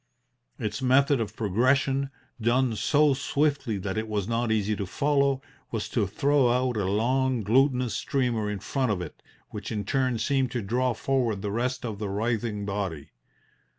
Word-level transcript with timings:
Its 0.57 0.81
method 0.81 1.21
of 1.21 1.35
progression 1.35 2.09
done 2.41 2.75
so 2.75 3.13
swiftly 3.13 3.77
that 3.77 3.99
it 3.99 4.07
was 4.07 4.27
not 4.27 4.51
easy 4.51 4.75
to 4.75 4.87
follow 4.87 5.43
was 5.69 5.87
to 5.87 6.07
throw 6.07 6.49
out 6.49 6.75
a 6.75 6.85
long, 6.85 7.43
glutinous 7.43 7.93
streamer 7.95 8.49
in 8.49 8.57
front 8.57 8.91
of 8.91 8.99
it, 8.99 9.21
which 9.51 9.71
in 9.71 9.85
turn 9.85 10.17
seemed 10.17 10.49
to 10.49 10.63
draw 10.63 10.95
forward 10.95 11.43
the 11.43 11.51
rest 11.51 11.85
of 11.85 11.99
the 11.99 12.09
writhing 12.09 12.65
body. 12.65 13.11